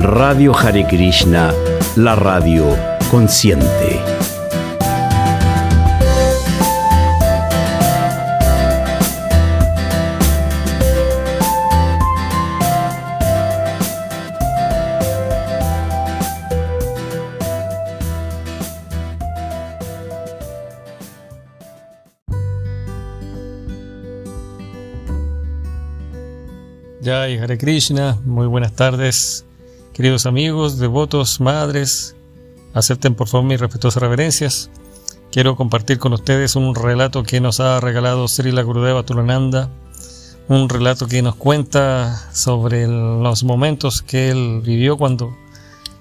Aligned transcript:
Radio 0.00 0.52
Hare 0.52 0.86
Krishna, 0.86 1.52
la 1.96 2.14
radio 2.14 2.96
consciente. 3.10 4.12
Jai 27.02 27.36
Hare 27.38 27.58
Krishna, 27.58 28.18
muy 28.24 28.46
buenas 28.46 28.72
tardes, 28.72 29.44
queridos 29.94 30.26
amigos, 30.26 30.78
devotos, 30.78 31.40
madres. 31.40 32.16
Acepten 32.74 33.14
por 33.14 33.28
favor 33.28 33.46
mis 33.46 33.60
respetuosas 33.60 34.02
reverencias. 34.02 34.70
Quiero 35.30 35.54
compartir 35.56 35.98
con 35.98 36.12
ustedes 36.12 36.56
un 36.56 36.74
relato 36.74 37.22
que 37.22 37.40
nos 37.40 37.60
ha 37.60 37.80
regalado 37.80 38.26
Srila 38.26 38.62
Gurudeva 38.62 39.04
Tulananda, 39.04 39.70
un 40.48 40.68
relato 40.68 41.06
que 41.06 41.22
nos 41.22 41.36
cuenta 41.36 42.28
sobre 42.32 42.88
los 42.88 43.44
momentos 43.44 44.02
que 44.02 44.30
él 44.30 44.62
vivió 44.64 44.96
cuando 44.96 45.36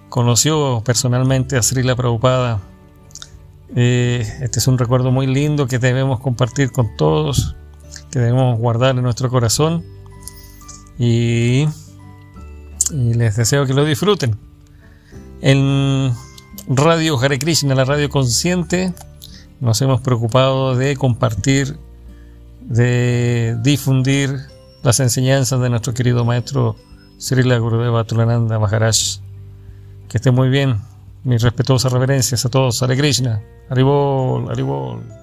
conoció 0.09 0.81
personalmente 0.83 1.55
a 1.55 1.61
Srila 1.61 1.95
Prabhupada. 1.95 2.61
Eh, 3.75 4.27
este 4.41 4.57
es 4.57 4.67
un 4.67 4.79
recuerdo 4.79 5.11
muy 5.11 5.27
lindo 5.27 5.67
que 5.67 5.77
debemos 5.77 6.19
compartir 6.19 6.71
con 6.71 6.95
todos, 6.97 7.55
que 8.09 8.17
debemos 8.19 8.57
guardar 8.57 8.95
en 8.95 9.03
nuestro 9.03 9.29
corazón 9.29 9.85
y, 10.97 11.67
les 12.93 13.35
deseo 13.35 13.65
que 13.65 13.73
lo 13.73 13.85
disfruten. 13.85 14.37
En 15.41 16.13
Radio 16.67 17.19
Hare 17.19 17.39
Krishna, 17.39 17.75
la 17.75 17.85
radio 17.85 18.09
consciente, 18.09 18.93
nos 19.59 19.81
hemos 19.81 20.01
preocupado 20.01 20.75
de 20.75 20.95
compartir, 20.95 21.77
de 22.61 23.57
difundir 23.61 24.37
las 24.83 24.99
enseñanzas 24.99 25.59
de 25.59 25.69
nuestro 25.69 25.93
querido 25.93 26.23
maestro 26.23 26.75
Srila 27.17 27.57
Gurudeva 27.57 28.03
Tulananda 28.03 28.59
Maharaj. 28.59 29.19
Que 30.07 30.17
esté 30.17 30.31
muy 30.31 30.49
bien. 30.49 30.79
Mis 31.23 31.41
respetuosas 31.41 31.91
reverencias 31.91 32.45
a 32.45 32.49
todos. 32.49 32.83
Hare 32.83 32.97
Krishna. 32.97 33.41
Haribol, 33.69 34.49
Haribol. 34.51 35.22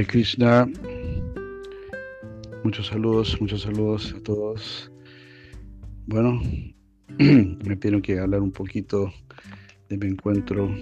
Hare 0.00 0.06
Krishna. 0.06 0.66
Muchos 2.64 2.86
saludos, 2.86 3.38
muchos 3.38 3.60
saludos 3.60 4.14
a 4.16 4.22
todos. 4.22 4.90
Bueno, 6.06 6.40
me 7.18 7.76
pidieron 7.76 8.00
que 8.00 8.18
hablar 8.18 8.40
un 8.40 8.50
poquito 8.50 9.12
de 9.90 9.98
mi 9.98 10.06
encuentro 10.06 10.74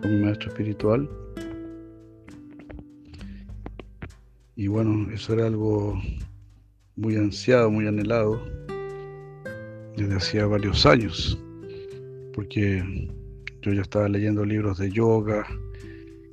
con 0.00 0.08
mi 0.08 0.24
maestro 0.24 0.50
espiritual. 0.50 1.10
Y 4.54 4.68
bueno, 4.68 5.10
eso 5.12 5.32
era 5.32 5.48
algo 5.48 6.00
muy 6.94 7.16
ansiado, 7.16 7.72
muy 7.72 7.88
anhelado 7.88 8.40
desde 9.96 10.14
hacía 10.14 10.46
varios 10.46 10.86
años, 10.86 11.36
porque 12.34 13.10
yo 13.62 13.72
ya 13.72 13.82
estaba 13.82 14.08
leyendo 14.08 14.44
libros 14.44 14.78
de 14.78 14.92
yoga, 14.92 15.44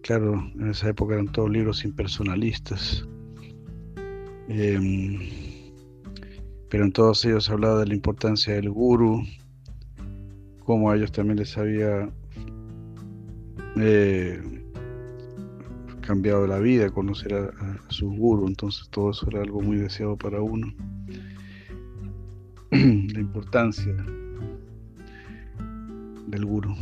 claro, 0.04 0.34
en 0.60 0.70
esa 0.70 0.90
época 0.90 1.16
eran 1.16 1.32
todos 1.32 1.50
libros 1.50 1.84
impersonalistas. 1.84 3.08
Em, 4.50 5.20
pero 6.70 6.84
en 6.84 6.92
todos 6.92 7.24
ellos 7.26 7.50
hablaba 7.50 7.80
de 7.80 7.88
la 7.88 7.94
importancia 7.96 8.54
del 8.54 8.70
guru, 8.70 9.24
cómo 10.66 10.92
a 10.92 10.96
ellos 10.98 11.12
también 11.12 11.38
les 11.38 11.58
había 11.58 12.10
eh, 13.78 14.42
cambiado 16.02 16.46
la 16.46 16.60
vida 16.60 16.90
conocer 16.90 17.34
a, 17.34 17.46
a, 17.46 17.80
sus 17.90 18.16
gurus, 18.18 18.50
entonces 18.50 18.90
todo 18.90 19.12
eso 19.12 19.28
era 19.30 19.42
algo 19.42 19.62
muy 19.62 19.78
deseado 19.78 20.18
para 20.18 20.42
uno. 20.42 20.68
la 22.72 23.20
importancia 23.20 23.96
del 26.28 26.46
guru. 26.46 26.76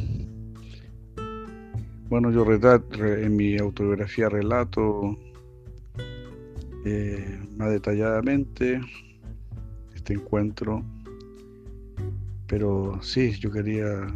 Bueno, 2.12 2.30
yo 2.30 2.44
en 2.44 3.38
mi 3.38 3.58
autobiografía 3.58 4.28
relato 4.28 5.18
eh, 6.84 7.40
más 7.56 7.72
detalladamente 7.72 8.82
este 9.96 10.16
encuentro, 10.16 10.84
pero 12.48 13.00
sí, 13.02 13.32
yo 13.40 13.50
quería 13.50 14.14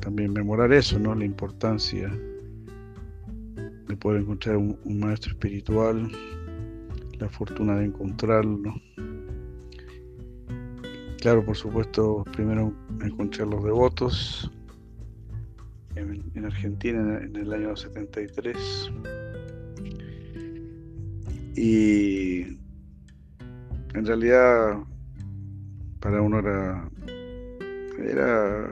también 0.00 0.32
memorar 0.32 0.72
eso, 0.72 0.98
¿no? 0.98 1.14
La 1.14 1.26
importancia 1.26 2.08
de 3.88 3.96
poder 3.98 4.22
encontrar 4.22 4.56
un, 4.56 4.78
un 4.82 5.00
maestro 5.00 5.32
espiritual, 5.32 6.10
la 7.18 7.28
fortuna 7.28 7.76
de 7.76 7.84
encontrarlo. 7.84 8.74
Claro, 11.20 11.44
por 11.44 11.56
supuesto, 11.58 12.24
primero 12.32 12.72
encontrar 13.02 13.48
los 13.48 13.62
devotos, 13.62 14.50
en, 15.96 16.44
Argentina 16.44 17.20
en, 17.22 17.36
el 17.36 17.52
año 17.52 17.76
73. 17.76 18.56
Y 21.56 22.40
en 23.94 24.06
realidad 24.06 24.78
para 26.00 26.20
uno 26.20 26.40
era, 26.40 26.90
era 27.98 28.70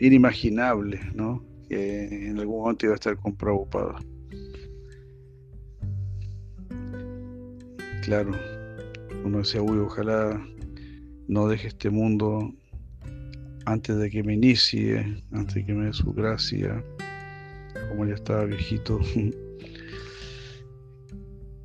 inimaginable, 0.00 1.00
¿no? 1.14 1.44
Que 1.68 2.28
en 2.28 2.38
algún 2.38 2.60
momento 2.60 2.86
iba 2.86 2.94
a 2.94 2.96
estar 2.96 3.16
con 3.16 3.36
Prabhupada. 3.36 3.98
Claro, 8.02 8.30
uno 9.24 9.38
decía, 9.38 9.60
uy, 9.60 9.78
ojalá 9.80 10.40
no 11.26 11.48
deje 11.48 11.68
este 11.68 11.90
mundo 11.90 12.54
antes 13.66 13.98
de 13.98 14.10
que 14.10 14.22
me 14.22 14.34
inicie, 14.34 15.22
antes 15.32 15.56
de 15.56 15.66
que 15.66 15.74
me 15.74 15.86
dé 15.86 15.92
su 15.92 16.12
gracia, 16.12 16.84
como 17.88 18.06
ya 18.06 18.14
estaba 18.14 18.44
viejito. 18.44 19.00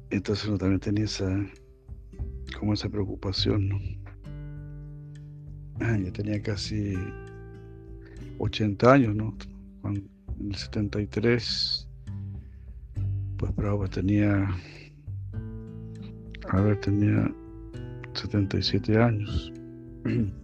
Entonces 0.09 0.47
uno 0.47 0.57
también 0.57 0.79
tenía 0.79 1.05
esa, 1.05 1.29
como 2.59 2.73
esa 2.73 2.89
preocupación, 2.89 3.69
¿no? 3.69 3.79
Ah, 5.79 5.97
ya 5.97 6.11
tenía 6.11 6.41
casi 6.41 6.95
80 8.39 8.91
años, 8.91 9.15
¿no? 9.15 9.37
en 9.83 10.09
el 10.49 10.55
73, 10.55 11.87
pues 13.37 13.55
Bravo 13.55 13.87
tenía, 13.87 14.49
a 16.49 16.61
ver, 16.61 16.79
tenía 16.81 17.31
77 18.13 18.97
años. 18.97 19.53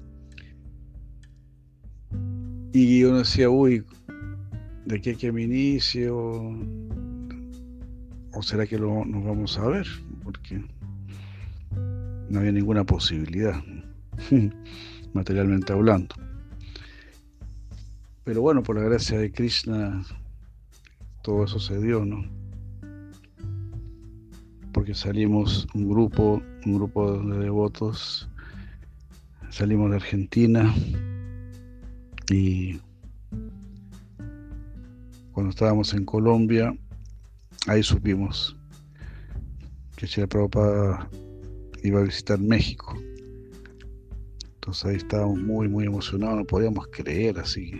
Y 2.73 3.03
uno 3.03 3.19
decía, 3.19 3.49
uy, 3.49 3.83
¿de 4.85 5.01
qué 5.01 5.15
que 5.15 5.31
me 5.31 5.43
inicio? 5.43 6.17
¿O 8.33 8.43
será 8.43 8.67
que 8.67 8.77
lo, 8.77 9.05
nos 9.05 9.23
vamos 9.23 9.57
a 9.57 9.67
ver? 9.67 9.87
Porque 10.23 10.63
no 12.29 12.39
había 12.39 12.51
ninguna 12.51 12.83
posibilidad, 12.83 13.61
materialmente 15.13 15.73
hablando. 15.73 16.15
Pero 18.23 18.41
bueno, 18.41 18.61
por 18.61 18.75
la 18.75 18.83
gracia 18.83 19.17
de 19.17 19.31
Krishna, 19.31 20.03
todo 21.23 21.45
eso 21.45 21.59
se 21.59 21.79
dio, 21.79 22.03
¿no? 22.05 22.25
Porque 24.73 24.93
salimos 24.93 25.67
un 25.73 25.89
grupo, 25.89 26.41
un 26.65 26.75
grupo 26.75 27.19
de 27.23 27.39
devotos, 27.39 28.29
salimos 29.49 29.89
de 29.89 29.95
Argentina, 29.95 30.73
y 32.29 32.79
cuando 35.31 35.51
estábamos 35.51 35.93
en 35.93 36.03
Colombia, 36.03 36.75
ahí 37.67 37.83
supimos 37.83 38.55
que 39.95 40.07
Shira 40.07 40.27
Prabhupada 40.27 41.09
iba 41.83 41.99
a 41.99 42.03
visitar 42.03 42.39
México. 42.39 42.97
Entonces 44.55 44.85
ahí 44.85 44.95
estábamos 44.97 45.39
muy, 45.39 45.67
muy 45.69 45.85
emocionados, 45.85 46.37
no 46.37 46.45
podíamos 46.45 46.87
creer 46.87 47.39
así 47.39 47.79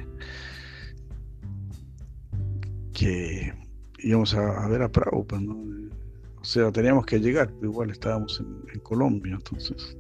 que, 2.94 3.54
íbamos 4.00 4.34
a, 4.34 4.68
ver 4.70 4.82
a 4.82 4.92
Prabhupada, 4.92 5.44
O 6.42 6.44
sea, 6.44 6.72
teníamos 6.72 7.06
que 7.06 7.20
llegar, 7.20 7.52
pero 7.60 7.72
igual 7.72 7.92
estábamos 7.92 8.44
en 8.74 8.80
Colombia, 8.80 9.34
entonces 9.36 9.98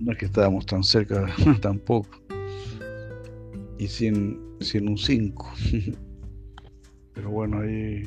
no 0.00 0.12
es 0.12 0.18
que 0.18 0.26
estábamos 0.26 0.66
tan 0.66 0.82
cerca 0.82 1.26
tampoco. 1.60 2.29
Y 3.80 3.88
sin, 3.88 4.38
sin 4.60 4.90
un 4.90 4.98
5. 4.98 5.52
Pero 7.14 7.30
bueno, 7.30 7.60
ahí, 7.60 8.02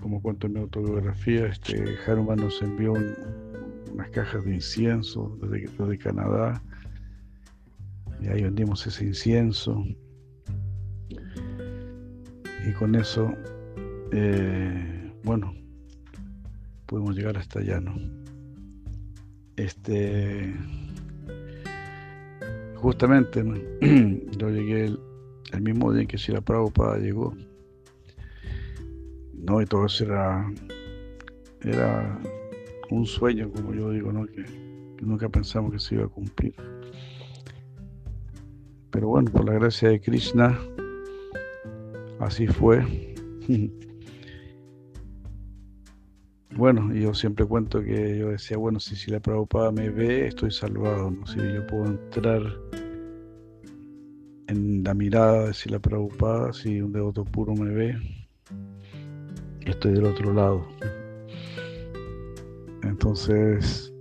como 0.00 0.20
cuento 0.20 0.48
en 0.48 0.54
mi 0.54 0.60
autobiografía, 0.60 1.46
este, 1.46 1.84
Haruman 2.04 2.40
nos 2.40 2.60
envió 2.60 2.92
unas 2.92 4.10
cajas 4.10 4.44
de 4.44 4.54
incienso 4.56 5.38
desde, 5.40 5.70
desde 5.78 5.98
Canadá 5.98 6.60
y 8.20 8.26
ahí 8.26 8.42
vendimos 8.42 8.84
ese 8.84 9.04
incienso 9.04 9.84
y 12.68 12.72
con 12.72 12.96
eso, 12.96 13.32
eh, 14.10 15.12
bueno, 15.22 15.54
pudimos 16.86 17.14
llegar 17.14 17.38
hasta 17.38 17.60
allá, 17.60 17.80
¿no? 17.80 17.94
Este, 19.54 20.52
justamente, 22.82 23.42
yo 24.36 24.50
llegué 24.50 24.86
el, 25.52 25.60
mismo 25.60 25.92
día 25.92 26.02
en 26.02 26.08
que 26.08 26.18
Sila 26.18 26.40
Prabhupada 26.40 26.98
llegó, 26.98 27.34
¿no? 29.34 29.62
Y 29.62 29.66
todo 29.66 29.86
eso 29.86 30.04
era, 30.04 30.52
era 31.60 32.18
un 32.90 33.06
sueño, 33.06 33.50
como 33.52 33.72
yo 33.72 33.90
digo, 33.90 34.12
¿no? 34.12 34.26
Que, 34.26 34.44
que 34.96 35.06
nunca 35.06 35.28
pensamos 35.28 35.72
que 35.72 35.78
se 35.78 35.94
iba 35.94 36.04
a 36.04 36.08
cumplir. 36.08 36.54
Pero 38.90 39.08
bueno, 39.08 39.30
por 39.30 39.44
la 39.44 39.52
gracia 39.54 39.88
de 39.88 40.00
Krishna, 40.00 40.58
así 42.18 42.46
fue. 42.48 43.14
Bueno, 46.56 46.92
yo 46.92 47.14
siempre 47.14 47.46
cuento 47.46 47.82
que 47.82 48.18
yo 48.18 48.28
decía, 48.28 48.58
bueno, 48.58 48.78
si, 48.78 48.94
si 48.94 49.10
la 49.10 49.20
Prabhupada 49.20 49.72
me 49.72 49.88
ve, 49.88 50.26
estoy 50.26 50.50
salvado, 50.50 51.10
¿no? 51.10 51.26
Si 51.26 51.38
yo 51.38 51.66
puedo 51.66 51.86
entrar 51.86 52.42
en 54.48 54.84
la 54.84 54.92
mirada 54.92 55.46
de 55.46 55.54
si 55.54 55.70
la 55.70 55.78
Prabhupada, 55.78 56.52
si 56.52 56.82
un 56.82 56.92
devoto 56.92 57.24
puro 57.24 57.54
me 57.54 57.70
ve, 57.70 57.96
estoy 59.60 59.92
del 59.92 60.04
otro 60.04 60.34
lado. 60.34 60.66
Entonces, 62.82 63.92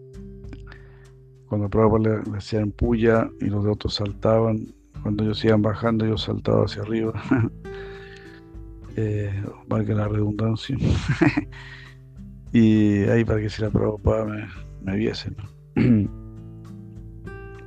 cuando 1.47 1.69
Prabhupada 1.69 2.17
le, 2.17 2.31
le 2.31 2.37
hacían 2.37 2.71
puya 2.71 3.29
y 3.39 3.45
los 3.45 3.63
devotos 3.63 3.95
saltaban, 3.95 4.73
cuando 5.01 5.23
ellos 5.23 5.43
iban 5.45 5.61
bajando, 5.61 6.05
yo 6.05 6.17
saltaba 6.17 6.65
hacia 6.65 6.81
arriba. 6.81 7.13
eh, 8.97 9.43
la 9.69 10.07
redundancia. 10.07 10.77
y 12.51 13.03
ahí 13.03 13.23
para 13.23 13.39
que 13.39 13.49
si 13.49 13.61
la 13.61 13.69
Prabhupada 13.69 14.25
me, 14.25 14.47
me 14.83 14.95
viese. 14.95 15.31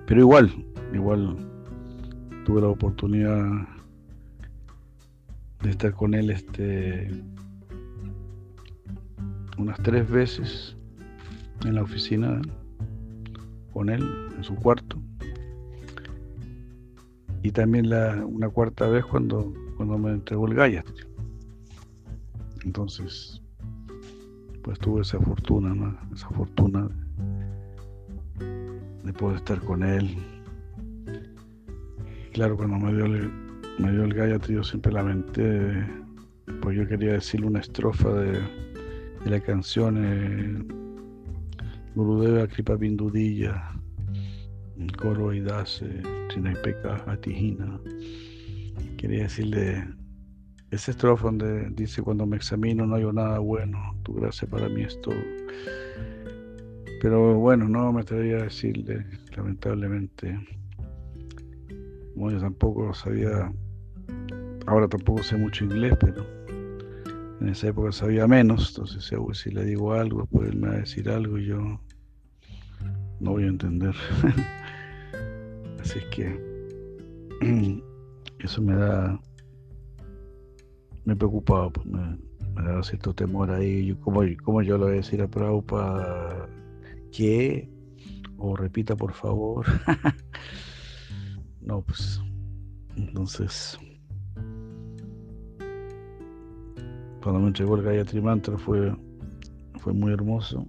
Pero 0.06 0.20
igual, 0.20 0.52
igual 0.92 1.36
tuve 2.44 2.60
la 2.60 2.68
oportunidad 2.68 3.44
de 5.62 5.70
estar 5.70 5.92
con 5.92 6.14
él 6.14 6.30
este 6.30 7.10
unas 9.56 9.78
tres 9.82 10.10
veces 10.10 10.76
en 11.64 11.76
la 11.76 11.82
oficina 11.82 12.42
con 13.72 13.88
él 13.88 14.04
en 14.36 14.44
su 14.44 14.54
cuarto 14.56 15.00
y 17.44 17.50
también 17.50 17.90
la, 17.90 18.24
una 18.24 18.48
cuarta 18.48 18.88
vez 18.88 19.04
cuando, 19.04 19.52
cuando 19.76 19.98
me 19.98 20.12
entregó 20.12 20.46
el 20.46 20.54
Gayatri. 20.54 21.04
Entonces, 22.64 23.42
pues 24.64 24.78
tuve 24.78 25.02
esa 25.02 25.20
fortuna, 25.20 25.74
¿no? 25.74 25.96
esa 26.14 26.28
fortuna 26.30 26.88
de 29.04 29.12
poder 29.12 29.36
estar 29.36 29.60
con 29.60 29.82
él. 29.82 30.16
Claro, 32.32 32.56
cuando 32.56 32.78
me 32.78 32.92
dio 32.94 33.04
el, 33.04 33.30
me 33.78 33.92
dio 33.92 34.04
el 34.04 34.14
Gayatri 34.14 34.54
yo 34.54 34.64
siempre 34.64 34.90
lamenté, 34.90 35.86
pues 36.62 36.76
yo 36.76 36.88
quería 36.88 37.12
decirle 37.12 37.46
una 37.46 37.60
estrofa 37.60 38.08
de, 38.14 38.40
la 39.26 39.40
canción 39.40 39.98
eh, 40.02 40.64
Gurudeva 41.94 42.46
Kripa 42.46 42.74
Bindudilla 42.74 43.70
Coro 44.98 45.32
y 45.32 45.40
Dase, 45.40 46.02
Peca 46.62 47.04
Atijina. 47.06 47.78
Quería 48.96 49.24
decirle 49.24 49.84
ese 50.74 50.90
estrofa 50.90 51.24
donde 51.24 51.70
dice: 51.70 52.02
Cuando 52.02 52.26
me 52.26 52.36
examino 52.36 52.86
no 52.86 52.96
hay 52.96 53.04
nada 53.12 53.38
bueno, 53.38 53.78
tu 54.02 54.14
gracia 54.14 54.48
para 54.48 54.68
mí 54.68 54.82
es 54.82 55.00
todo. 55.00 55.14
Pero 57.00 57.34
bueno, 57.34 57.68
no 57.68 57.92
me 57.92 58.00
atrevería 58.00 58.38
a 58.38 58.42
decirle, 58.44 59.04
lamentablemente. 59.36 60.38
Como 62.14 62.30
yo 62.30 62.38
tampoco 62.38 62.94
sabía, 62.94 63.52
ahora 64.66 64.88
tampoco 64.88 65.22
sé 65.22 65.36
mucho 65.36 65.64
inglés, 65.64 65.94
pero 66.00 66.24
en 67.40 67.48
esa 67.48 67.68
época 67.68 67.92
sabía 67.92 68.26
menos, 68.26 68.70
entonces 68.70 69.12
si 69.32 69.50
le 69.50 69.64
digo 69.64 69.92
algo, 69.92 70.26
pues 70.26 70.48
él 70.50 70.56
me 70.56 70.68
va 70.68 70.74
a 70.74 70.78
decir 70.78 71.10
algo 71.10 71.38
y 71.38 71.46
yo 71.46 71.80
no 73.20 73.30
voy 73.32 73.44
a 73.44 73.48
entender. 73.48 73.94
Así 75.80 75.98
es 75.98 76.04
que 76.06 76.54
eso 78.38 78.62
me 78.62 78.74
da, 78.76 79.20
me 81.04 81.16
preocupaba, 81.16 81.70
pues 81.70 81.86
me, 81.86 82.18
daba 82.54 82.82
cierto 82.82 83.14
temor 83.14 83.50
ahí. 83.50 83.96
¿Cómo, 84.00 84.22
¿Cómo, 84.42 84.62
yo 84.62 84.78
le 84.78 84.84
voy 84.84 84.92
a 84.94 84.96
decir 84.96 85.22
a 85.22 85.28
Prabhupada 85.28 86.48
qué? 87.12 87.68
O 88.38 88.56
repita 88.56 88.96
por 88.96 89.12
favor. 89.12 89.66
no, 91.60 91.82
pues 91.82 92.20
entonces 92.96 93.78
cuando 97.24 97.40
me 97.40 97.46
entregó 97.48 97.76
el 97.76 97.82
Gayatri 97.82 98.20
Mantra 98.20 98.58
fue, 98.58 98.94
fue 99.78 99.94
muy 99.94 100.12
hermoso. 100.12 100.66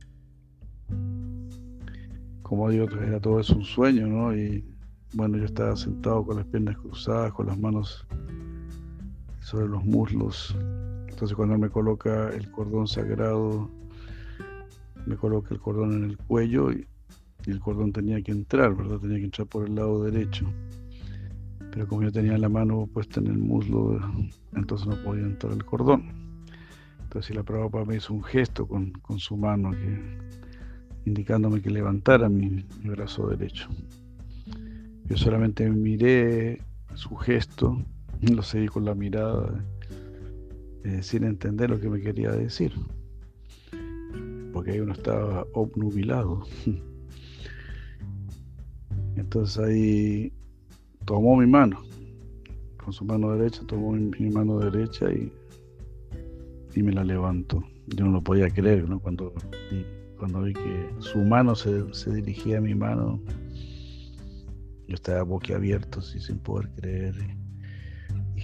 Como 2.44 2.70
digo, 2.70 2.88
era 3.02 3.20
todo 3.20 3.42
es 3.42 3.50
un 3.50 3.66
sueño, 3.66 4.08
¿no? 4.08 4.34
Y 4.34 4.64
bueno, 5.16 5.38
yo 5.38 5.44
estaba 5.44 5.76
sentado 5.76 6.26
con 6.26 6.38
las 6.38 6.46
piernas 6.46 6.78
cruzadas, 6.78 7.34
con 7.34 7.48
las 7.48 7.60
manos 7.60 8.08
sobre 9.46 9.68
los 9.68 9.86
muslos. 9.86 10.58
Entonces 11.08 11.36
cuando 11.36 11.56
me 11.60 11.70
coloca 11.70 12.30
el 12.30 12.50
cordón 12.50 12.88
sagrado, 12.88 13.70
me 15.06 15.16
coloca 15.18 15.54
el 15.54 15.60
cordón 15.60 15.94
en 15.94 16.04
el 16.10 16.18
cuello 16.18 16.72
y, 16.72 16.88
el 17.46 17.60
cordón 17.60 17.94
tenía 17.94 18.20
que 18.24 18.32
entrar, 18.32 18.76
¿verdad? 18.76 18.98
Tenía 18.98 19.20
que 19.20 19.26
entrar 19.26 19.48
por 19.48 19.68
el 19.68 19.76
lado 19.76 20.04
derecho. 20.04 20.52
Pero 21.72 21.88
como 21.88 22.02
yo 22.02 22.12
tenía 22.12 22.40
la 22.40 22.50
mano 22.50 22.90
puesta 22.92 23.20
en 23.20 23.28
el 23.28 23.38
muslo, 23.38 24.00
entonces 24.56 24.88
no 24.88 24.96
podía 25.04 25.26
entrar 25.26 25.54
el 25.54 25.64
cordón. 25.64 26.08
Entonces 27.04 27.36
la 27.36 27.44
Prabhupada 27.44 27.86
me 27.86 27.98
hizo 27.98 28.16
un 28.16 28.24
gesto 28.24 28.68
con, 28.68 28.94
su 29.20 29.38
mano 29.38 29.74
indicándome 31.06 31.62
que 31.62 31.70
levantara 31.70 32.30
mi 32.30 32.66
brazo 32.84 33.28
derecho. 33.28 33.70
Yo 35.04 35.16
solamente 35.16 35.70
miré 35.70 36.64
su 36.96 37.16
gesto, 37.16 37.86
lo 38.34 38.42
seguí 38.42 38.68
con 38.68 38.86
la 38.86 38.96
mirada, 38.96 39.64
eh, 40.84 41.04
sin 41.04 41.24
entender 41.24 41.70
lo 41.70 41.80
que 41.80 41.90
me 41.90 42.02
quería 42.02 42.32
decir, 42.32 42.74
porque 44.54 44.72
ahí 44.72 44.80
uno 44.80 44.94
estaba 44.94 45.46
obnubilado. 45.54 46.46
Entonces 49.16 49.58
ahí 49.64 50.34
tomó 51.06 51.36
mi 51.38 51.48
mano, 51.48 51.82
con 52.84 52.94
su 52.94 53.06
mano 53.06 53.32
derecha, 53.32 53.62
tomó 53.68 53.92
mi, 53.94 54.30
mano 54.30 54.60
derecha 54.60 55.12
y, 55.12 55.32
y, 56.74 56.84
me 56.84 56.92
la 56.92 57.04
levantó. 57.04 57.64
Yo 57.88 58.06
no 58.06 58.12
lo 58.12 58.22
podía 58.22 58.50
creer, 58.50 58.90
¿no? 58.90 59.00
Cuando, 59.00 59.34
cuando 60.18 60.42
vi 60.42 60.54
que 60.54 60.90
su 61.00 61.20
mano 61.20 61.56
se, 61.56 61.94
se 61.94 62.14
dirigía 62.14 62.58
a 62.58 62.62
mi 62.62 62.76
mano, 62.76 63.22
yo 64.88 64.96
estaba 64.96 65.24
boquiabierto, 65.24 66.00
así, 66.00 66.20
sin 66.20 66.40
poder 66.40 66.70
creer. 66.76 67.16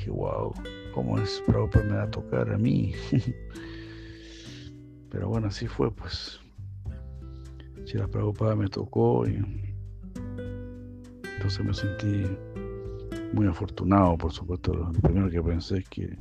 Dije, 0.02 0.12
wow, 0.12 0.54
¿cómo 0.94 1.20
es 1.20 1.42
propio 1.46 1.84
me 1.84 1.94
va 1.94 2.04
a 2.04 2.12
tocar 2.12 2.52
a 2.52 2.58
mí? 2.58 2.94
Pero 5.12 5.30
bueno, 5.30 5.48
así 5.48 5.68
fue, 5.68 5.92
pues. 5.92 6.40
Si 7.86 7.98
la 7.98 8.08
preocupada 8.08 8.56
me 8.56 8.68
tocó 8.68 9.28
y 9.28 9.44
entonces 11.36 11.66
me 11.66 11.74
sentí 11.74 12.26
muy 13.34 13.48
afortunado, 13.48 14.18
por 14.18 14.32
supuesto. 14.32 14.74
Lo 14.74 14.92
primero 14.92 15.30
que 15.30 15.42
pensé 15.42 15.80
es 15.80 15.90
que 15.90 16.18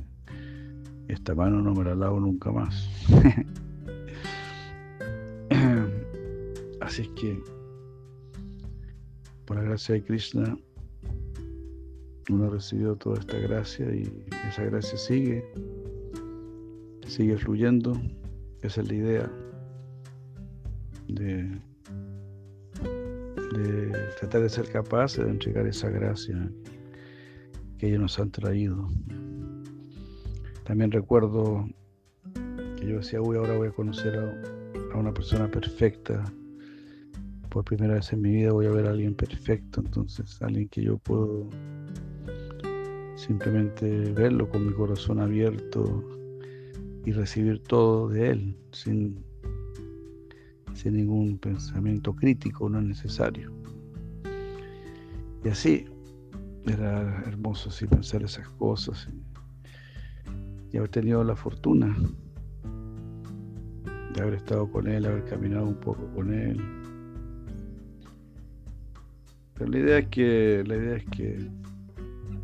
esta 1.07 1.33
mano 1.33 1.61
no 1.61 1.73
me 1.73 1.83
la 1.83 1.95
lavo 1.95 2.19
nunca 2.19 2.51
más. 2.51 2.89
Así 6.81 7.03
es 7.03 7.07
que 7.09 7.41
por 9.45 9.57
la 9.57 9.63
gracia 9.63 9.95
de 9.95 10.03
Krishna, 10.03 10.57
uno 12.29 12.45
ha 12.45 12.49
recibido 12.49 12.95
toda 12.95 13.19
esta 13.19 13.37
gracia 13.37 13.93
y 13.93 14.03
esa 14.47 14.63
gracia 14.63 14.97
sigue, 14.97 15.43
sigue 17.07 17.37
fluyendo. 17.37 17.99
Esa 18.61 18.81
es 18.81 18.87
la 18.87 18.93
idea 18.93 19.31
de, 21.07 21.59
tratar 24.19 24.41
de 24.41 24.49
ser 24.49 24.69
capaz 24.71 25.17
de 25.17 25.23
entregar 25.29 25.65
esa 25.65 25.89
gracia 25.89 26.51
que 27.77 27.87
ellos 27.87 28.01
nos 28.01 28.19
han 28.19 28.31
traído. 28.31 28.87
También 30.63 30.91
recuerdo 30.91 31.67
que 32.77 32.87
yo 32.87 32.97
decía, 32.97 33.21
uy, 33.21 33.37
ahora 33.37 33.57
voy 33.57 33.69
a 33.69 33.71
conocer 33.71 34.17
a, 34.17 34.93
a 34.93 34.97
una 34.97 35.13
persona 35.13 35.49
perfecta. 35.49 36.23
Por 37.49 37.65
primera 37.65 37.95
vez 37.95 38.13
en 38.13 38.21
mi 38.21 38.31
vida 38.31 38.53
voy 38.53 38.67
a 38.67 38.71
ver 38.71 38.85
a 38.85 38.91
alguien 38.91 39.15
perfecto, 39.15 39.81
entonces 39.81 40.41
alguien 40.41 40.69
que 40.69 40.83
yo 40.83 40.97
puedo 40.99 41.49
simplemente 43.21 44.11
verlo 44.13 44.49
con 44.49 44.65
mi 44.65 44.73
corazón 44.73 45.19
abierto 45.19 46.03
y 47.05 47.11
recibir 47.11 47.61
todo 47.61 48.09
de 48.09 48.31
él 48.31 48.57
sin, 48.71 49.23
sin 50.73 50.95
ningún 50.95 51.37
pensamiento 51.37 52.15
crítico, 52.15 52.67
no 52.67 52.79
es 52.79 52.85
necesario. 52.85 53.51
Y 55.43 55.49
así, 55.49 55.85
era 56.65 57.23
hermoso 57.27 57.69
así 57.69 57.85
pensar 57.85 58.23
esas 58.23 58.49
cosas 58.49 59.07
y, 60.71 60.77
haber 60.77 60.89
tenido 60.89 61.23
la 61.23 61.35
fortuna 61.35 61.95
de 64.15 64.21
haber 64.21 64.33
estado 64.35 64.71
con 64.71 64.87
él, 64.87 65.05
haber 65.05 65.25
caminado 65.25 65.65
un 65.65 65.79
poco 65.79 66.07
con 66.15 66.33
él. 66.33 66.59
Pero 69.53 69.69
la 69.69 69.77
idea 69.77 69.97
es 69.99 70.07
que, 70.07 70.63
la 70.65 70.75
idea 70.75 70.95
es 70.95 71.05
que 71.05 71.61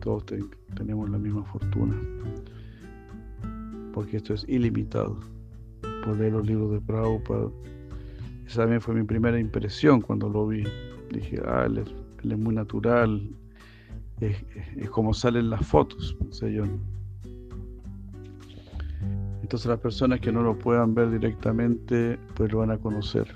todos 0.08 0.24
tenemos 0.78 1.10
la 1.10 1.18
misma 1.18 1.44
fortuna, 1.44 1.94
porque 3.94 4.16
esto 4.16 4.34
es 4.34 4.46
ilimitado. 4.48 5.20
Por 6.06 6.18
leer 6.18 6.32
los 6.32 6.48
libros 6.48 6.72
de 6.72 6.80
Prabhupada, 6.80 7.50
esa 8.46 8.62
también 8.62 8.80
fue 8.80 8.96
mi 8.96 9.04
primera 9.04 9.38
impresión 9.38 10.00
cuando 10.00 10.30
lo 10.30 10.48
vi. 10.48 10.64
Dije, 11.12 11.42
ah, 11.46 11.66
él 11.66 11.84
es 12.24 12.40
muy 12.40 12.56
natural, 12.56 13.30
es, 14.22 14.90
como 14.92 15.14
salen 15.14 15.50
las 15.50 15.68
fotos, 15.68 16.16
yo. 16.40 16.64
Entonces 19.42 19.68
las 19.68 19.80
personas 19.82 20.22
que 20.22 20.32
no 20.32 20.42
lo 20.42 20.58
puedan 20.58 20.96
ver 20.96 21.12
directamente, 21.12 22.18
pues 22.34 22.50
lo 22.54 22.60
van 22.60 22.72
a 22.72 22.78
conocer 22.78 23.28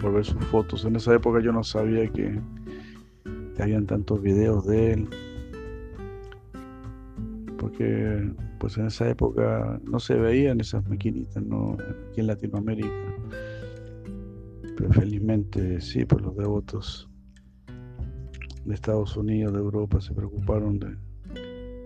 por 0.00 0.12
ver 0.14 0.24
sus 0.24 0.44
fotos. 0.44 0.84
En 0.84 0.94
esa 0.94 1.12
época 1.12 1.40
yo 1.40 1.50
no 1.50 1.64
sabía 1.64 2.06
que, 2.06 2.40
habían 3.58 3.86
tantos 3.86 4.20
videos 4.22 4.66
de 4.66 4.92
él, 4.92 5.08
porque 7.58 8.32
pues 8.58 8.76
en 8.78 8.86
esa 8.86 9.08
época 9.08 9.80
no 9.84 9.98
se 9.98 10.14
veían 10.14 10.60
esas 10.60 10.86
maquinitas, 10.88 11.42
no 11.42 11.76
aquí 12.10 12.20
en 12.20 12.26
Latinoamérica. 12.28 12.88
Pero 14.76 14.92
felizmente 14.92 15.80
sí, 15.80 16.04
por 16.04 16.22
los 16.22 16.36
devotos 16.36 17.08
de 18.64 18.74
Estados 18.74 19.16
Unidos, 19.16 19.52
de 19.52 19.58
Europa, 19.58 20.00
se 20.00 20.14
preocuparon 20.14 20.78
de 20.78 20.96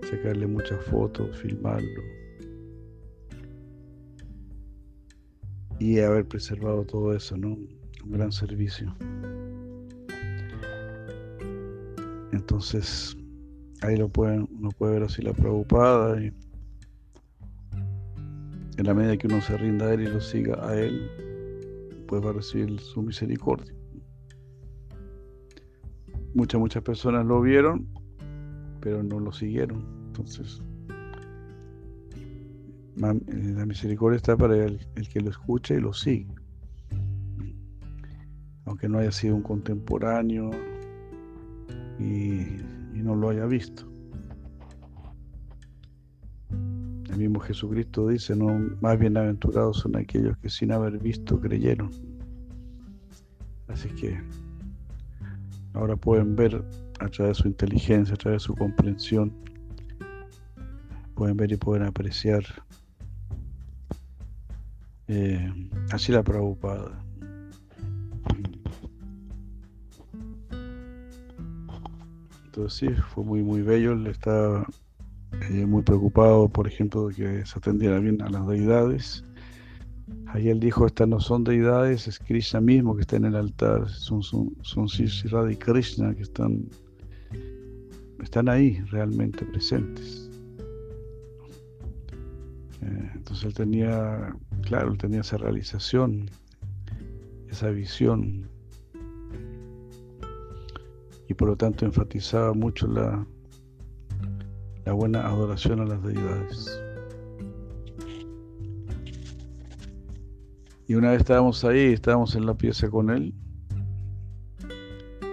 sacarle 0.09 0.47
muchas 0.47 0.85
fotos, 0.85 1.37
filmarlo 1.39 2.03
y 5.79 6.01
haber 6.01 6.27
preservado 6.27 6.85
todo 6.85 7.15
eso, 7.15 7.37
¿no? 7.37 7.49
Un 8.05 8.11
gran 8.11 8.33
servicio. 8.33 8.95
Entonces, 12.37 13.17
ahí 13.83 13.97
lo 13.97 14.09
pueden, 14.09 14.49
uno 14.59 14.71
puede 14.71 14.95
ver 14.95 15.03
así 15.05 15.23
la 15.23 15.33
preocupada 15.33 16.21
y 16.23 16.33
en 18.77 18.87
la 18.87 18.95
medida 18.95 19.17
que 19.17 19.27
uno 19.27 19.41
se 19.41 19.57
rinda 19.57 19.87
a 19.87 19.95
él 19.95 20.03
y 20.03 20.07
lo 20.07 20.21
siga 20.21 20.65
a 20.69 20.77
él, 20.77 21.11
pues 22.07 22.25
va 22.25 22.31
a 22.31 22.35
recibir 22.35 22.79
su 22.79 23.03
misericordia 23.03 23.77
muchas, 26.37 26.61
muchas 26.61 26.83
personas 26.83 27.25
lo 27.25 27.41
vieron, 27.41 27.89
pero 28.81 29.03
no 29.03 29.19
lo 29.19 29.33
siguieron. 29.33 29.85
Entonces, 30.09 30.63
eh, 32.99 33.55
la 33.57 33.67
misericordia 33.67 34.17
está 34.17 34.37
para 34.37 34.57
el, 34.57 34.79
que 35.11 35.21
lo 35.21 35.31
escucha 35.31 35.75
y 35.75 35.81
lo 35.81 35.93
sigue. 35.93 36.33
Aunque 38.67 38.89
no 38.89 38.99
haya 38.99 39.13
sido 39.13 39.35
un 39.35 39.43
contemporáneo 39.43 40.51
y, 41.99 42.63
no 42.95 43.15
lo 43.15 43.31
haya 43.31 43.47
visto. 43.47 43.85
El 46.51 47.19
mismo 47.19 47.39
Jesucristo 47.39 48.09
dice, 48.09 48.35
no, 48.35 48.59
más 48.81 48.99
bienaventurados 48.99 49.79
son 49.79 49.97
aquellos 49.97 50.37
que 50.39 50.49
sin 50.49 50.73
haber 50.73 50.99
visto 50.99 51.41
creyeron. 51.41 51.91
Así 53.69 53.89
que 53.91 54.19
Ahora 55.77 55.95
pueden 55.95 56.35
ver 56.35 56.65
a 57.01 57.09
través 57.09 57.37
de 57.37 57.43
su 57.43 57.49
inteligencia, 57.49 58.15
a 58.15 58.17
través 58.17 58.43
de 58.43 58.47
su 58.47 58.55
comprensión, 58.55 59.31
pueden 61.15 61.37
ver 61.37 61.53
y 61.53 61.57
pueden 61.57 61.83
apreciar 61.85 62.43
eh, 65.09 65.53
así 65.93 66.13
la 66.13 66.23
Prabhupada. 66.23 67.06
Sí, 72.69 72.89
fue 73.15 73.25
muy 73.25 73.43
muy 73.43 73.63
bello, 73.63 73.93
él 73.93 74.07
estaba 74.07 74.67
eh, 75.51 75.67
muy 75.67 75.83
preocupado, 75.83 76.49
por 76.49 76.67
ejemplo, 76.67 77.09
de 77.09 77.15
que 77.15 77.47
se 77.47 77.59
atendiera 77.59 77.99
bien 77.99 78.23
a 78.23 78.31
las 78.31 78.47
deidades 78.47 79.25
Ahí 80.29 80.49
él 80.49 80.61
dijo, 80.61 80.87
estas 80.87 81.09
no 81.09 81.21
son 81.21 81.45
deidades, 81.45 82.07
es 82.09 82.19
Krishna 82.19 82.61
mismo 82.61 82.95
que 82.95 83.03
está 83.03 83.17
en 83.17 83.25
el 83.25 83.37
altar, 83.37 83.89
son, 83.89 84.23
son, 84.23 84.55
son 84.63 84.87
Krishna 85.57 86.15
que 86.15 86.23
están, 86.23 86.69
están 88.23 88.49
ahí 88.49 88.81
realmente 88.91 89.45
presentes. 89.47 90.31
Eh, 92.83 93.11
entonces 93.15 93.47
él 93.47 93.55
tenía, 93.55 94.37
claro, 94.63 94.93
él 94.93 94.99
tenía 94.99 95.21
esa 95.21 95.39
realización, 95.39 96.29
esa 97.49 97.71
visión, 97.71 98.49
y 101.29 101.35
por 101.35 101.49
lo 101.49 101.57
tanto 101.57 101.85
enfatizaba 101.85 102.53
mucho 102.55 102.87
la, 102.87 103.27
la 104.85 104.93
buena 104.93 105.27
adoración 105.27 105.81
a 105.81 105.85
las 105.85 106.03
deidades. 106.03 106.83
Y 110.89 110.95
una 110.95 111.11
vez 111.11 111.21
estábamos 111.21 111.65
ahí, 111.65 111.93
estábamos 111.93 112.37
en 112.37 112.47
la 112.47 112.55
pieza 112.55 112.89
con 112.89 113.11
él. 113.11 113.35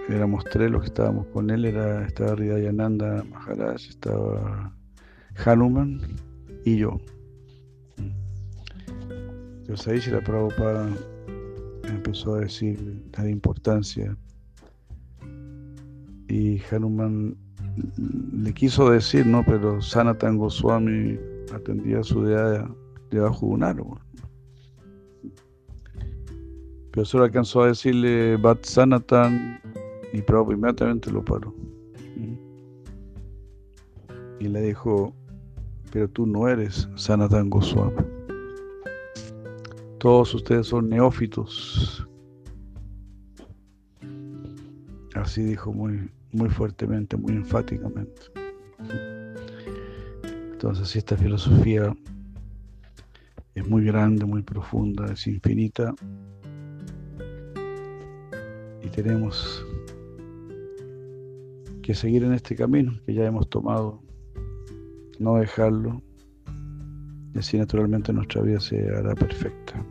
Éramos 0.09 0.43
tres 0.45 0.71
los 0.71 0.81
que 0.81 0.87
estábamos 0.87 1.27
con 1.27 1.51
él. 1.51 1.65
Era, 1.65 2.05
estaba 2.05 2.35
Ridayananda 2.35 3.23
Maharaj, 3.29 3.87
estaba 3.87 4.75
Hanuman 5.45 6.01
y 6.65 6.77
yo. 6.77 6.99
Entonces 9.59 9.87
ahí 9.87 10.01
se 10.01 10.11
la 10.11 10.21
Prabhupada 10.21 10.89
empezó 11.83 12.35
a 12.35 12.39
decir 12.39 13.03
la 13.15 13.29
importancia. 13.29 14.17
Y 16.33 16.59
Hanuman 16.71 17.37
le 18.41 18.53
quiso 18.55 18.89
decir, 18.89 19.23
¿no? 19.23 19.43
Pero 19.45 19.79
Sanatan 19.83 20.39
Goswami 20.39 21.19
atendía 21.53 22.01
su 22.01 22.23
deidad 22.23 22.67
debajo 23.11 23.45
de 23.45 23.51
un 23.51 23.63
árbol. 23.63 23.99
Pero 26.89 27.05
solo 27.05 27.25
alcanzó 27.25 27.61
a 27.61 27.67
decirle 27.67 28.35
Bat 28.37 28.65
Sanatan 28.65 29.61
y 30.11 30.23
Prabhupada 30.23 30.57
inmediatamente 30.57 31.11
lo 31.11 31.23
paró. 31.23 31.53
Y 34.39 34.47
le 34.47 34.61
dijo, 34.61 35.13
pero 35.91 36.09
tú 36.09 36.25
no 36.25 36.47
eres 36.47 36.89
Sanatan 36.95 37.51
Goswami. 37.51 38.01
Todos 39.99 40.33
ustedes 40.33 40.65
son 40.65 40.89
neófitos. 40.89 42.07
Así 45.13 45.43
dijo 45.43 45.71
muy, 45.71 46.09
muy 46.33 46.49
fuertemente, 46.49 47.15
muy 47.17 47.33
enfáticamente. 47.33 48.21
Entonces, 50.51 50.89
si 50.89 50.99
esta 50.99 51.15
filosofía 51.15 51.95
es 53.55 53.67
muy 53.67 53.85
grande, 53.85 54.25
muy 54.25 54.41
profunda, 54.41 55.11
es 55.11 55.27
infinita, 55.27 55.93
tenemos 58.93 59.65
que 61.81 61.95
seguir 61.95 62.23
en 62.23 62.33
este 62.33 62.55
camino 62.55 62.93
que 63.05 63.13
ya 63.13 63.25
hemos 63.25 63.49
tomado, 63.49 64.01
no 65.19 65.35
dejarlo, 65.37 66.01
y 67.33 67.39
así 67.39 67.57
naturalmente 67.57 68.13
nuestra 68.13 68.43
vida 68.43 68.59
se 68.59 68.87
hará 68.87 69.15
perfecta. 69.15 69.83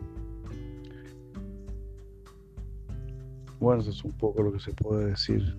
Bueno, 3.59 3.81
eso 3.81 3.91
es 3.91 4.03
un 4.05 4.13
poco 4.13 4.41
lo 4.41 4.53
que 4.53 4.59
se 4.59 4.71
puede 4.71 5.07
decir. 5.07 5.55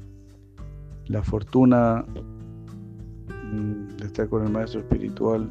La 1.09 1.23
fortuna 1.23 2.05
mm, 3.29 3.97
de 3.97 4.07
estar 4.07 4.29
con 4.29 4.45
el 4.45 4.53
maestro 4.53 4.81
espiritual 4.81 5.51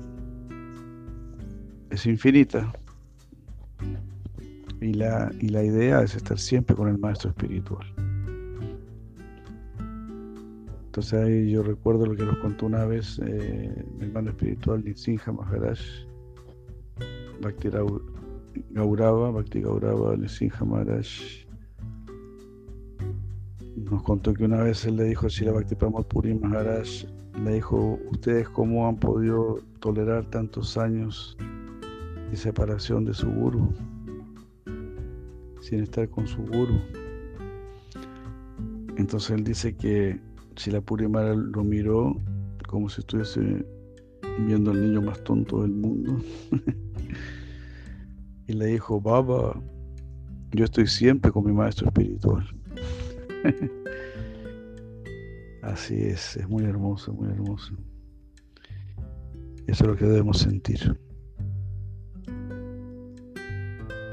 es 1.89 2.05
infinita. 2.05 2.71
Y 4.81 4.93
la, 4.93 5.31
y 5.39 5.49
la 5.49 5.63
idea 5.63 6.01
es 6.01 6.15
estar 6.15 6.37
siempre 6.37 6.75
con 6.75 6.89
el 6.89 6.97
maestro 6.97 7.29
espiritual. 7.29 7.85
Entonces 10.93 11.13
ahí 11.13 11.49
yo 11.49 11.63
recuerdo 11.63 12.05
lo 12.05 12.15
que 12.15 12.23
nos 12.23 12.37
contó 12.37 12.67
una 12.67 12.85
vez 12.85 13.19
eh, 13.25 13.83
mi 13.97 14.05
hermano 14.05 14.29
espiritual 14.29 14.83
Nitsinja 14.83 15.31
Maharaj, 15.31 15.79
Bhakti 17.41 17.69
Gaurava, 18.69 19.31
Bhakti 19.31 19.61
Gaurava 19.61 20.15
Nitsinja 20.15 20.63
Maharaj. 20.63 21.42
Nos 23.89 24.03
contó 24.03 24.33
que 24.33 24.45
una 24.45 24.63
vez 24.63 24.85
él 24.85 24.95
le 24.95 25.05
dijo 25.05 25.27
a 25.27 25.43
la 25.43 25.51
Bhakti 25.51 25.75
Pramod 25.75 26.05
Puri 26.05 26.33
Maharaj, 26.33 27.05
le 27.43 27.53
dijo, 27.55 27.99
¿ustedes 28.11 28.47
cómo 28.49 28.87
han 28.87 28.97
podido 28.97 29.59
tolerar 29.79 30.25
tantos 30.29 30.77
años 30.77 31.37
de 32.29 32.37
separación 32.37 33.05
de 33.05 33.13
su 33.13 33.29
guru? 33.29 33.73
Sin 35.61 35.81
estar 35.81 36.09
con 36.09 36.27
su 36.27 36.41
guru. 36.43 36.79
Entonces 38.97 39.31
él 39.31 39.43
dice 39.43 39.75
que 39.75 40.19
si 40.55 40.71
la 40.71 40.81
Purimara 40.81 41.33
lo 41.33 41.63
miró 41.63 42.15
como 42.67 42.89
si 42.89 43.01
estuviese 43.01 43.65
viendo 44.39 44.71
al 44.71 44.81
niño 44.81 45.01
más 45.01 45.23
tonto 45.23 45.61
del 45.61 45.71
mundo. 45.71 46.17
y 48.47 48.53
le 48.53 48.65
dijo, 48.67 48.99
Baba, 48.99 49.59
yo 50.51 50.65
estoy 50.65 50.87
siempre 50.87 51.31
con 51.31 51.45
mi 51.45 51.51
maestro 51.51 51.87
espiritual. 51.87 52.45
Así 55.61 56.03
es, 56.03 56.37
es 56.37 56.47
muy 56.47 56.63
hermoso, 56.65 57.13
muy 57.13 57.29
hermoso. 57.29 57.73
Eso 59.67 59.83
es 59.83 59.89
lo 59.89 59.95
que 59.95 60.05
debemos 60.05 60.39
sentir. 60.39 60.97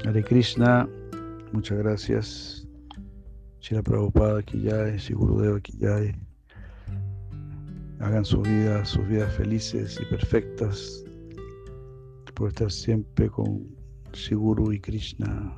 Hare 0.05 0.23
Krishna, 0.23 0.89
muchas 1.51 1.77
gracias. 1.77 2.67
Shila 3.59 3.83
Prabhupada 3.83 4.39
aquí 4.39 4.61
ya 4.61 4.87
es, 4.87 5.11
Gurudeva 5.11 5.57
aquí 5.57 5.77
ya 5.77 5.99
hagan 7.99 8.25
su 8.25 8.41
vida, 8.41 8.83
sus 8.83 9.07
vidas 9.07 9.31
felices 9.35 9.99
y 10.01 10.05
perfectas, 10.05 11.05
por 12.33 12.49
estar 12.49 12.71
siempre 12.71 13.29
con 13.29 13.67
Siguru 14.13 14.73
y 14.73 14.79
Krishna, 14.79 15.53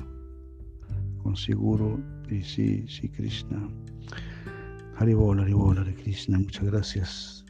con 1.21 1.37
Siguru 1.37 2.03
sí, 2.41 2.85
sí 2.87 3.09
Krishna. 3.09 3.69
Haribol, 4.97 5.39
Haribol, 5.39 5.77
Hare 5.77 5.93
Krishna, 5.93 6.39
muchas 6.39 6.63
gracias. 6.63 7.42